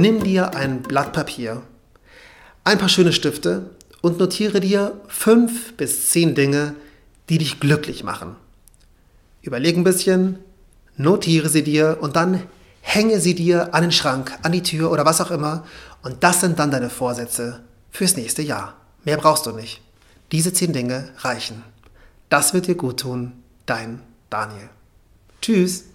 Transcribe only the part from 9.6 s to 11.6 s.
ein bisschen, notiere